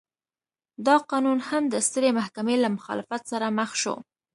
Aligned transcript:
دا 0.85 0.95
قانون 1.09 1.39
هم 1.49 1.63
د 1.73 1.75
سترې 1.87 2.09
محکمې 2.19 2.55
له 2.63 2.69
مخالفت 2.75 3.21
سره 3.31 3.47
مخ 3.59 3.71
شو. 3.81 3.95